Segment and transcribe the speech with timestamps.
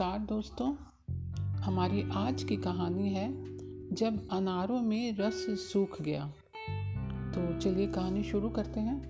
[0.00, 0.76] नमस्कार दोस्तों
[1.56, 3.32] हमारी आज की कहानी है
[3.94, 6.32] जब अनारों में रस सूख गया।
[7.30, 9.02] तो चलिए कहानी शुरू करते हैं।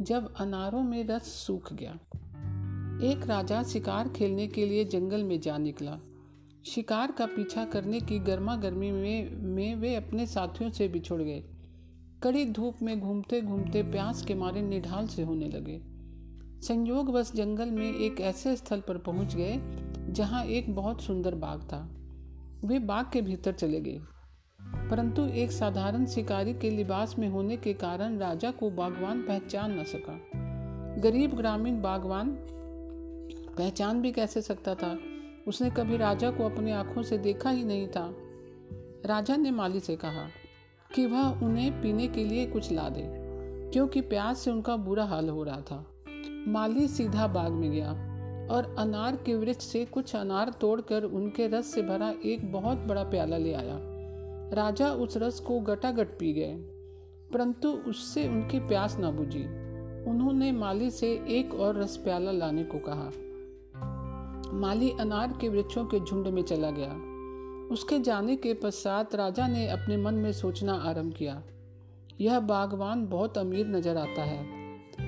[0.00, 1.92] जब अनारों में रस सूख गया
[3.12, 5.98] एक राजा शिकार खेलने के लिए जंगल में जा निकला।
[6.66, 11.44] शिकार का पीछा करने की गर्मा गर्मी में, में वे अपने साथियों से बिछुड़ गए।
[12.22, 15.90] कड़ी धूप में घूमते घूमते प्यास के मारे निढाल से होने लगे।
[16.60, 19.56] संयोग बस जंगल में एक ऐसे स्थल पर पहुँच गए
[20.10, 21.90] जहाँ एक बहुत सुंदर बाग था।
[22.64, 24.00] वे बाग के भीतर चले गए।
[24.90, 29.84] परंतु एक साधारण शिकारी के लिबास में होने के कारण राजा को बागवान पहचान न
[29.84, 30.20] सका।
[31.00, 32.38] गरीब ग्रामीण बागवान
[33.56, 34.98] पहचान भी कैसे सकता था?
[35.48, 38.14] उसने कभी राजा को अपनी आँखों से देखा ही नहीं था।
[39.06, 40.28] राजा ने माली से कहा
[40.94, 43.02] कि वह उन्हें पीने के लिए कुछ ला दे,
[43.70, 45.86] क्योंकि प्यास से उनका बुरा हाल हो रहा था।
[46.48, 48.09] माली सीधा बाग में गया।
[48.50, 53.02] और अनार के वृक्ष से कुछ अनार तोड़कर उनके रस से भरा एक बहुत बड़ा
[53.02, 53.78] प्याला ले आया।
[54.54, 56.54] राजा उस रस को गटागट पी गए,
[57.32, 59.44] परंतु उससे उनकी प्यास न बुझी।
[60.10, 63.10] उन्होंने माली से एक और रस प्याला लाने को कहा।
[64.52, 66.92] माली अनार के वृक्षों के झुंड में चला गया।
[67.72, 71.42] उसके जाने के पश्चात राजा ने अपने मन में सोचना आरंभ किया।
[72.20, 74.59] यह बागवान बहुत अमीर नज़र आता है।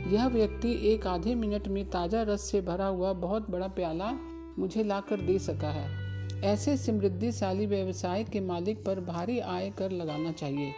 [0.07, 4.13] यह व्यक्ति एक आधे मिनट में ताज़ा रस से भरा हुआ बहुत बड़ा प्याला
[4.59, 10.33] मुझे लाकर दे सका है। ऐसे समृद्धिशाली व्यवसाय के मालिक पर भारी आय कर लगाना
[10.33, 10.69] चाहिए,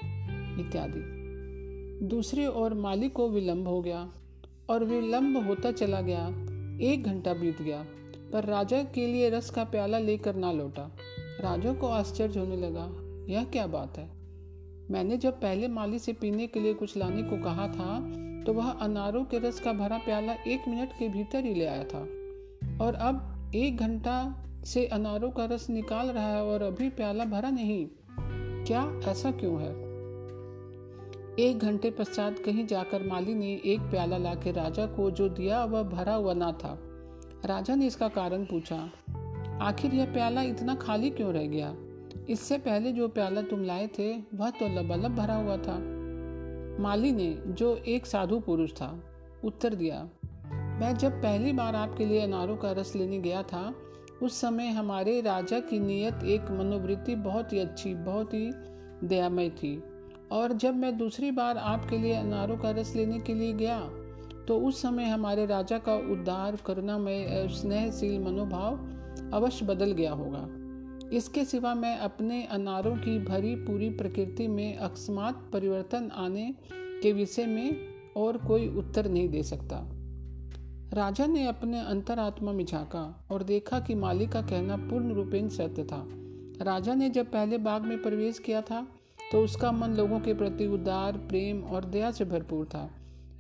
[0.61, 1.01] इत्यादि।
[2.09, 4.09] दूसरे और मालिक को विलंब हो गया
[4.71, 6.27] और विलंब होता चला गया।
[6.83, 7.85] एक घंटा बीत गया,
[8.33, 10.91] पर राजा के लिए रस का प्याला लेकर ना लौटा।
[11.41, 12.91] राजा को आश्चर्य होने लगा,
[13.33, 14.09] यह क्या बात है?
[14.91, 17.99] मैंने जब पहले माली से पीने के लिए कुछ लाने को कहा था
[18.47, 21.85] तो वह अनारों के रस का भरा प्याला एक मिनट के भीतर ही ले आया
[21.85, 22.01] था।
[22.85, 27.51] और अब एक घंटा से अनारों का रस निकाल रहा है और अभी प्याला भरा
[27.51, 27.87] नहीं।
[28.65, 29.73] क्या ऐसा क्यों है?
[31.39, 35.83] एक घंटे पश्चात कहीं जाकर माली ने एक प्याला लाके राजा को जो दिया वह
[35.83, 36.79] भरा हुआ ना था।
[37.45, 38.91] राजा ने इसका कारण पूछा,
[39.63, 41.75] आखिर यह प्याला इतना खाली क्यों रह गया?
[42.29, 45.94] इससे पहले जो प्याला तुम लाए थे, वह तो लबालब भरा हुआ था।
[46.81, 49.03] माली ने, जो एक साधु पुरुष था,
[49.45, 50.09] उत्तर दिया,
[50.81, 53.75] मैं जब पहली बार आपके लिए अनारों का रस लेने गया था,
[54.23, 58.51] उस समय हमारे राजा की नीयत एक मनोवृत्ति बहुत ही अच्छी, बहुत ही
[59.09, 59.83] दयामय थी।
[60.33, 63.81] और जब मैं दूसरी बार आपके लिए अनारों का रस लेने के लिए गया
[64.49, 68.79] तो उस समय हमारे राजा का उद्धार, करुणामय स्नेहशील मनोभाव
[69.35, 70.47] अवश्य बदल गया होगा।
[71.15, 77.47] इसके सिवा मैं अपने अनारों की भरी पूरी प्रकृति में अकस्मात परिवर्तन आने के विषय
[77.47, 77.77] में
[78.17, 79.81] और कोई उत्तर नहीं दे सकता।
[80.93, 85.85] राजा ने अपने अंतरात्मा में झाँका और देखा कि मालिक का कहना पूर्ण रूपेण सत्य
[85.85, 86.07] था।
[86.63, 88.87] राजा ने जब पहले बाग में प्रवेश किया था
[89.33, 92.91] तो उसका मन लोगों के प्रति उदार, प्रेम और दया से भरपूर था।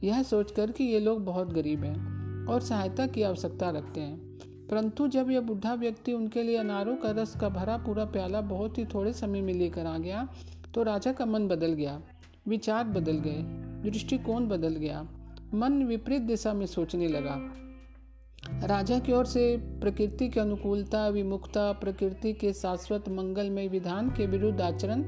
[0.04, 4.33] यह सोचकर कि ये लोग बहुत गरीब हैं और सहायता की आवश्यकता रखते हैं।
[4.70, 8.78] परंतु जब यह बुढ़ा व्यक्ति उनके लिए अनारों का रस का भरा पूरा प्याला बहुत
[8.78, 10.28] ही थोड़े समय में लेकर आ गया
[10.74, 12.00] तो राजा का मन बदल गया,
[12.48, 13.42] विचार बदल गए,
[13.82, 15.06] दृष्टिकोण बदल गया,
[15.54, 17.36] मन विपरीत दिशा में सोचने लगा।
[18.66, 24.60] राजा की ओर से प्रकृति की अनुकूलता, विमुखता, प्रकृति के शाश्वत मंगलमय विधान के विरुद्ध
[24.60, 25.04] आचरण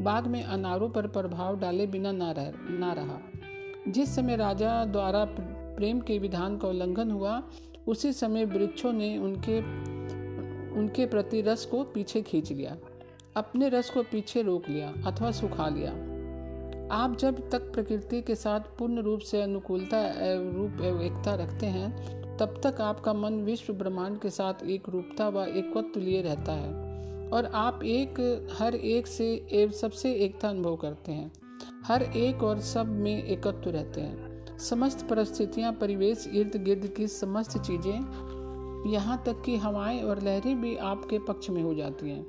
[0.00, 3.18] बाद में अनारों पर प्रभाव डाले बिना ना रह, ना रहा।
[3.88, 5.24] जिस समय राजा द्वारा
[5.76, 7.42] प्रेम के विधान का उल्लंघन हुआ
[7.88, 9.58] उसी समय वृक्षों ने उनके
[10.72, 12.76] उनके प्रति रस को पीछे खींच लिया,
[13.36, 15.90] अपने रस को पीछे रोक लिया अथवा सुखा लिया।
[16.94, 22.60] आप जब तक प्रकृति के साथ पूर्ण रूप से अनुकूलता रूप एकता रखते हैं, तब
[22.64, 26.70] तक आपका मन विश्व ब्रह्मांड के साथ एक रूपता व एकत्व लिए रहता है
[27.28, 31.32] और आप एक, हर एक से सबसे एकता अनुभव करते हैं।
[31.84, 34.31] हर एक और सब में एकत्व रहते हैं।
[34.68, 38.32] समस्त परिस्थितियाँ, परिवेश, इर्द गिर्द की समस्त चीज़ें
[38.86, 42.26] यहाँ तक कि हवाएँ और लहरें भी आपके पक्ष में हो जाती हैं।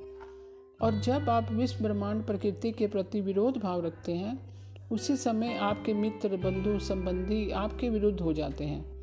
[0.82, 4.54] और जब आप विश्व ब्रह्मांड प्रकृति के प्रति विरोध भाव रखते हैं,
[4.92, 8.94] उसी समय आपके मित्र, बंधु, संबंधी आपके विरुद्ध हो जाते हैं।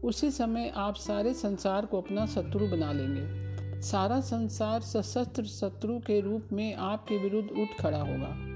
[0.00, 3.50] उसी समय आप सारे संसार को अपना शत्रु बना लेंगे।
[3.82, 8.49] सारा संसार सशस्त्र शत्रु के रूप में आपके विरुद्ध उठ खड़ा होगा।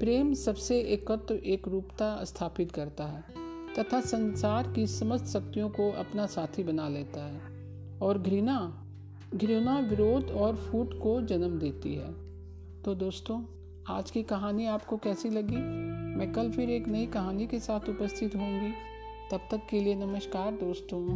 [0.00, 3.24] प्रेम सबसे एकत्व एक रूपता स्थापित करता है,
[3.78, 7.40] तथा संसार की समस्त शक्तियों को अपना साथी बना लेता है,
[7.98, 8.84] और घृणा
[9.34, 12.12] घृणा विरोध और फूट को जन्म देती है।
[12.82, 13.44] तो दोस्तों,
[13.88, 15.56] आज की कहानी आपको कैसी लगी?
[16.16, 18.72] मैं कल फिर एक नई कहानी के साथ उपस्थित होंगी।
[19.32, 21.06] तब तक के लिए नमस्कार दोस्तों।